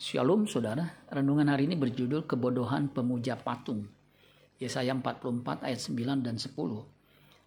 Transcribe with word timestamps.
Shalom 0.00 0.48
saudara, 0.48 1.04
renungan 1.12 1.52
hari 1.52 1.68
ini 1.68 1.76
berjudul 1.76 2.24
Kebodohan 2.24 2.88
Pemuja 2.88 3.36
Patung. 3.36 3.84
Yesaya 4.56 4.96
44 4.96 5.60
ayat 5.60 5.76
9 5.76 6.24
dan 6.24 6.40
10. 6.40 6.56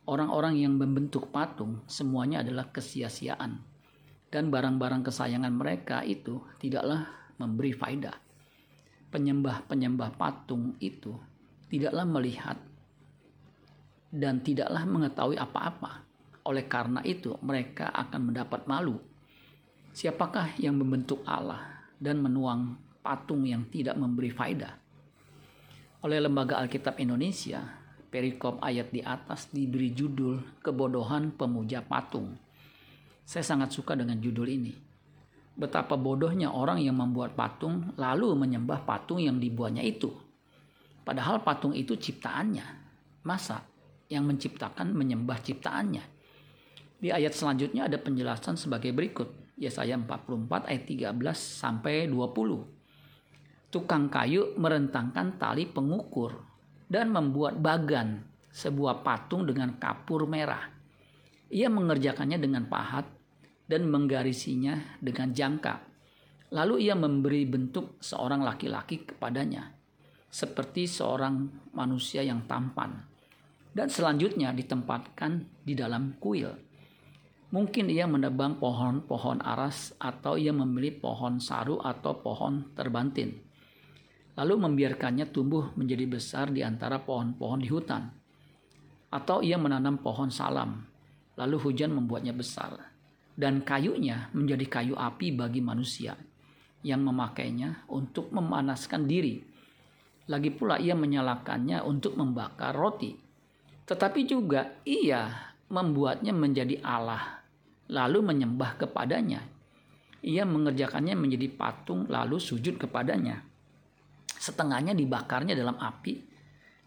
Orang-orang 0.06 0.62
yang 0.62 0.78
membentuk 0.78 1.34
patung 1.34 1.82
semuanya 1.90 2.46
adalah 2.46 2.70
kesia-siaan. 2.70 3.58
Dan 4.30 4.54
barang-barang 4.54 5.02
kesayangan 5.02 5.50
mereka 5.50 6.06
itu 6.06 6.46
tidaklah 6.62 7.10
memberi 7.42 7.74
faedah. 7.74 8.14
Penyembah-penyembah 9.10 10.14
patung 10.14 10.78
itu 10.78 11.18
tidaklah 11.74 12.06
melihat 12.06 12.62
dan 14.14 14.46
tidaklah 14.46 14.86
mengetahui 14.86 15.42
apa-apa. 15.42 16.06
Oleh 16.46 16.70
karena 16.70 17.02
itu 17.02 17.34
mereka 17.42 17.90
akan 17.90 18.30
mendapat 18.30 18.70
malu. 18.70 19.02
Siapakah 19.98 20.54
yang 20.62 20.78
membentuk 20.78 21.26
Allah 21.26 21.74
dan 22.04 22.20
menuang 22.20 22.76
patung 23.00 23.48
yang 23.48 23.72
tidak 23.72 23.96
memberi 23.96 24.28
faedah. 24.28 24.76
Oleh 26.04 26.20
Lembaga 26.20 26.60
Alkitab 26.60 27.00
Indonesia, 27.00 27.64
perikop 28.12 28.60
ayat 28.60 28.92
di 28.92 29.00
atas 29.00 29.48
diberi 29.56 29.96
judul 29.96 30.60
Kebodohan 30.60 31.32
Pemuja 31.32 31.80
Patung. 31.80 32.36
Saya 33.24 33.48
sangat 33.48 33.72
suka 33.72 33.96
dengan 33.96 34.20
judul 34.20 34.52
ini. 34.52 34.76
Betapa 35.56 35.96
bodohnya 35.96 36.52
orang 36.52 36.84
yang 36.84 37.00
membuat 37.00 37.40
patung 37.40 37.96
lalu 37.96 38.36
menyembah 38.36 38.84
patung 38.84 39.24
yang 39.24 39.40
dibuatnya 39.40 39.86
itu. 39.86 40.12
Padahal 41.08 41.40
patung 41.40 41.72
itu 41.72 41.96
ciptaannya. 41.96 42.84
Masa 43.24 43.64
yang 44.12 44.28
menciptakan 44.28 44.92
menyembah 44.92 45.40
ciptaannya? 45.40 46.04
Di 47.00 47.12
ayat 47.12 47.32
selanjutnya 47.32 47.88
ada 47.88 47.96
penjelasan 47.96 48.60
sebagai 48.60 48.92
berikut. 48.92 49.43
Yesaya 49.54 49.94
44 50.02 50.70
ayat 50.70 50.84
13 50.90 51.14
sampai 51.38 52.10
20. 52.10 53.70
Tukang 53.70 54.10
kayu 54.10 54.54
merentangkan 54.58 55.38
tali 55.38 55.70
pengukur 55.70 56.42
dan 56.90 57.10
membuat 57.10 57.58
bagan 57.58 58.22
sebuah 58.54 59.02
patung 59.02 59.50
dengan 59.50 59.78
kapur 59.82 60.30
merah. 60.30 60.70
Ia 61.54 61.70
mengerjakannya 61.70 62.38
dengan 62.38 62.66
pahat 62.70 63.06
dan 63.66 63.90
menggarisinya 63.90 65.02
dengan 65.02 65.34
jangka. 65.34 65.76
Lalu 66.54 66.86
ia 66.86 66.94
memberi 66.94 67.50
bentuk 67.50 67.98
seorang 67.98 68.46
laki-laki 68.46 69.10
kepadanya, 69.10 69.74
seperti 70.30 70.86
seorang 70.86 71.50
manusia 71.74 72.22
yang 72.22 72.46
tampan. 72.46 72.94
Dan 73.74 73.90
selanjutnya 73.90 74.54
ditempatkan 74.54 75.66
di 75.66 75.74
dalam 75.74 76.14
kuil 76.22 76.73
Mungkin 77.54 77.86
ia 77.86 78.10
menebang 78.10 78.58
pohon-pohon 78.58 79.46
aras 79.46 79.94
atau 80.02 80.42
ia 80.42 80.50
memilih 80.50 80.98
pohon 80.98 81.38
saru 81.38 81.78
atau 81.78 82.18
pohon 82.18 82.74
terbantin. 82.74 83.30
Lalu 84.34 84.58
membiarkannya 84.58 85.30
tumbuh 85.30 85.70
menjadi 85.78 86.10
besar 86.10 86.50
di 86.50 86.66
antara 86.66 86.98
pohon-pohon 87.06 87.62
di 87.62 87.70
hutan. 87.70 88.10
Atau 89.14 89.46
ia 89.46 89.62
menanam 89.62 90.02
pohon 90.02 90.34
salam, 90.34 90.82
lalu 91.38 91.62
hujan 91.62 91.94
membuatnya 91.94 92.34
besar. 92.34 92.74
Dan 93.38 93.62
kayunya 93.62 94.34
menjadi 94.34 94.66
kayu 94.82 94.98
api 94.98 95.38
bagi 95.38 95.62
manusia 95.62 96.18
yang 96.82 97.06
memakainya 97.06 97.86
untuk 97.94 98.34
memanaskan 98.34 99.06
diri. 99.06 99.46
Lagi 100.26 100.50
pula 100.50 100.82
ia 100.82 100.98
menyalakannya 100.98 101.86
untuk 101.86 102.18
membakar 102.18 102.74
roti. 102.74 103.14
Tetapi 103.86 104.26
juga 104.26 104.74
ia 104.90 105.54
membuatnya 105.70 106.34
menjadi 106.34 106.82
Allah 106.82 107.43
lalu 107.92 108.24
menyembah 108.24 108.80
kepadanya. 108.80 109.44
Ia 110.24 110.48
mengerjakannya 110.48 111.20
menjadi 111.20 111.52
patung 111.52 112.08
lalu 112.08 112.40
sujud 112.40 112.80
kepadanya. 112.80 113.44
Setengahnya 114.40 114.96
dibakarnya 114.96 115.52
dalam 115.52 115.76
api 115.76 116.24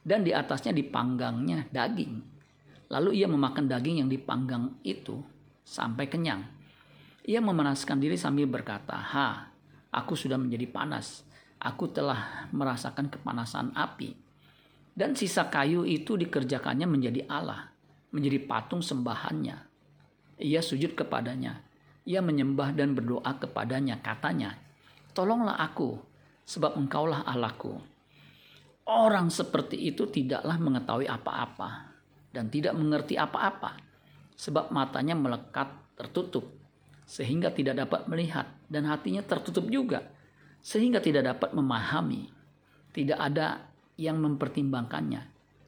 dan 0.00 0.24
di 0.24 0.32
atasnya 0.32 0.72
dipanggangnya 0.72 1.68
daging. 1.68 2.24
Lalu 2.88 3.20
ia 3.20 3.28
memakan 3.28 3.68
daging 3.68 4.06
yang 4.06 4.08
dipanggang 4.08 4.72
itu 4.86 5.20
sampai 5.66 6.08
kenyang. 6.08 6.46
Ia 7.26 7.42
memanaskan 7.42 7.98
diri 7.98 8.14
sambil 8.14 8.46
berkata, 8.46 8.94
"Ha, 8.94 9.50
aku 9.90 10.14
sudah 10.14 10.38
menjadi 10.38 10.70
panas. 10.70 11.26
Aku 11.58 11.90
telah 11.90 12.46
merasakan 12.54 13.10
kepanasan 13.10 13.74
api." 13.74 14.14
Dan 14.96 15.12
sisa 15.12 15.50
kayu 15.50 15.84
itu 15.84 16.16
dikerjakannya 16.16 16.86
menjadi 16.88 17.26
Allah, 17.28 17.68
menjadi 18.14 18.38
patung 18.48 18.80
sembahannya 18.80 19.65
ia 20.36 20.60
sujud 20.60 20.92
kepadanya. 20.92 21.64
Ia 22.06 22.22
menyembah 22.22 22.70
dan 22.76 22.94
berdoa 22.94 23.36
kepadanya. 23.40 23.98
Katanya, 23.98 24.54
tolonglah 25.16 25.58
aku, 25.58 25.98
sebab 26.46 26.78
engkaulah 26.78 27.26
Allahku. 27.26 27.76
Orang 28.86 29.34
seperti 29.34 29.90
itu 29.90 30.06
tidaklah 30.06 30.54
mengetahui 30.62 31.10
apa-apa 31.10 31.90
dan 32.30 32.46
tidak 32.46 32.78
mengerti 32.78 33.18
apa-apa, 33.18 33.74
sebab 34.38 34.70
matanya 34.70 35.18
melekat 35.18 35.66
tertutup, 35.98 36.46
sehingga 37.02 37.50
tidak 37.50 37.82
dapat 37.82 38.06
melihat, 38.06 38.46
dan 38.70 38.86
hatinya 38.86 39.26
tertutup 39.26 39.66
juga, 39.66 40.06
sehingga 40.62 41.02
tidak 41.02 41.34
dapat 41.34 41.50
memahami. 41.56 42.30
Tidak 42.94 43.18
ada 43.18 43.66
yang 43.98 44.22
mempertimbangkannya, 44.22 45.22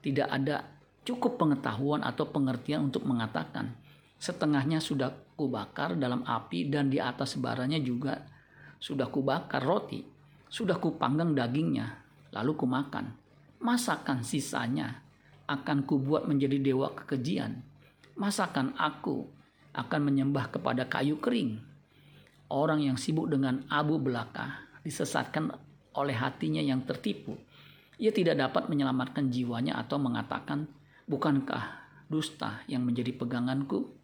tidak 0.05 0.29
ada 0.31 0.63
cukup 1.03 1.41
pengetahuan 1.41 2.05
atau 2.05 2.29
pengertian 2.29 2.87
untuk 2.93 3.03
mengatakan, 3.09 3.73
Setengahnya 4.19 4.83
sudah 4.83 5.15
kubakar 5.39 5.95
dalam 5.95 6.27
api 6.27 6.67
dan 6.67 6.91
di 6.91 6.99
atas 6.99 7.39
baranya 7.39 7.79
juga 7.79 8.19
sudah 8.83 9.07
kubakar 9.07 9.63
roti. 9.63 10.03
Sudah 10.49 10.81
kupanggang 10.81 11.37
dagingnya, 11.37 11.87
lalu 12.35 12.57
kumakan. 12.59 13.15
Masakan 13.63 14.25
sisanya 14.25 15.03
akan 15.47 15.85
kubuat 15.85 16.25
menjadi 16.27 16.59
dewa 16.59 16.91
kekejian. 16.95 17.63
Masakan 18.19 18.75
aku 18.75 19.29
akan 19.77 20.01
menyembah 20.09 20.51
kepada 20.51 20.89
kayu 20.89 21.21
kering. 21.21 21.61
Orang 22.49 22.81
yang 22.81 22.97
sibuk 22.97 23.29
dengan 23.29 23.63
abu 23.69 24.01
belaka 24.01 24.67
disesatkan 24.81 25.53
oleh 25.93 26.17
hatinya 26.17 26.65
yang 26.65 26.83
tertipu. 26.89 27.37
Ia 27.99 28.15
tidak 28.15 28.41
dapat 28.41 28.73
menyelamatkan 28.73 29.29
jiwanya 29.29 29.77
atau 29.77 30.01
mengatakan, 30.01 30.65
"Bukankah 31.05 31.85
dusta 32.09 32.65
yang 32.71 32.89
menjadi 32.89 33.13
peganganku?" 33.13 33.98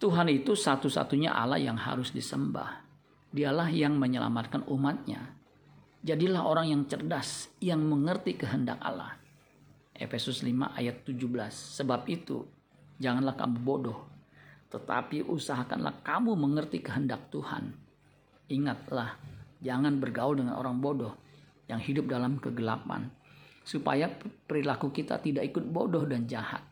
Tuhan 0.00 0.32
itu 0.32 0.56
satu-satunya 0.56 1.28
Allah 1.28 1.60
yang 1.60 1.76
harus 1.76 2.08
disembah. 2.08 2.80
Dialah 3.36 3.68
yang 3.68 4.00
menyelamatkan 4.00 4.64
umatnya. 4.64 5.36
Jadilah 6.00 6.40
orang 6.40 6.72
yang 6.72 6.82
cerdas, 6.88 7.52
yang 7.60 7.84
mengerti 7.84 8.32
kehendak 8.32 8.80
Allah. 8.80 9.20
Efesus 9.92 10.40
5 10.40 10.72
ayat 10.72 11.04
17. 11.04 11.20
Sebab 11.52 12.08
itu, 12.08 12.48
janganlah 12.96 13.36
kamu 13.36 13.60
bodoh, 13.60 14.08
tetapi 14.72 15.20
usahakanlah 15.28 16.00
kamu 16.00 16.32
mengerti 16.32 16.80
kehendak 16.80 17.28
Tuhan. 17.28 17.76
Ingatlah, 18.48 19.20
jangan 19.60 20.00
bergaul 20.00 20.40
dengan 20.40 20.56
orang 20.56 20.80
bodoh 20.80 21.12
yang 21.68 21.76
hidup 21.76 22.08
dalam 22.08 22.40
kegelapan, 22.40 23.12
supaya 23.68 24.08
perilaku 24.48 24.88
kita 24.88 25.20
tidak 25.20 25.52
ikut 25.52 25.68
bodoh 25.68 26.08
dan 26.08 26.24
jahat. 26.24 26.64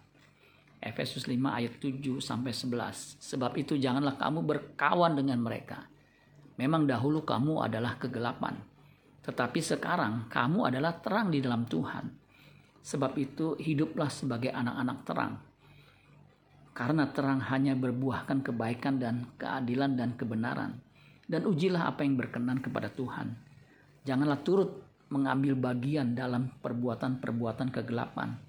Efesus 0.79 1.27
5 1.27 1.35
ayat 1.51 1.75
7 1.83 2.23
sampai 2.23 2.55
11. 2.55 3.19
Sebab 3.19 3.59
itu 3.59 3.75
janganlah 3.75 4.15
kamu 4.15 4.47
berkawan 4.47 5.19
dengan 5.19 5.43
mereka. 5.43 5.91
Memang 6.59 6.87
dahulu 6.87 7.23
kamu 7.23 7.67
adalah 7.71 7.99
kegelapan, 7.99 8.59
tetapi 9.23 9.63
sekarang 9.63 10.27
kamu 10.27 10.75
adalah 10.75 10.99
terang 10.99 11.31
di 11.31 11.39
dalam 11.39 11.67
Tuhan. 11.67 12.11
Sebab 12.83 13.15
itu 13.19 13.55
hiduplah 13.59 14.11
sebagai 14.11 14.51
anak-anak 14.51 14.99
terang. 15.07 15.35
Karena 16.75 17.11
terang 17.11 17.43
hanya 17.47 17.75
berbuahkan 17.75 18.43
kebaikan 18.43 19.03
dan 19.03 19.35
keadilan 19.35 19.99
dan 19.99 20.15
kebenaran. 20.15 20.79
Dan 21.29 21.45
ujilah 21.45 21.91
apa 21.91 22.07
yang 22.07 22.17
berkenan 22.17 22.63
kepada 22.63 22.89
Tuhan. 22.91 23.35
Janganlah 24.07 24.41
turut 24.47 24.71
mengambil 25.11 25.59
bagian 25.59 26.15
dalam 26.17 26.55
perbuatan-perbuatan 26.63 27.69
kegelapan 27.75 28.48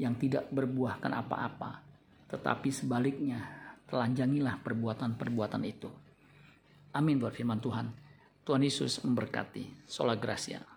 yang 0.00 0.16
tidak 0.16 0.48
berbuahkan 0.48 1.12
apa-apa, 1.12 1.84
tetapi 2.32 2.72
sebaliknya 2.72 3.44
telanjangilah 3.92 4.56
perbuatan-perbuatan 4.64 5.62
itu. 5.68 5.92
Amin 6.96 7.20
buat 7.20 7.36
firman 7.36 7.60
Tuhan. 7.60 7.92
Tuhan 8.40 8.64
Yesus 8.64 9.04
memberkati. 9.04 9.84
Sola 9.84 10.16
Gracia. 10.16 10.69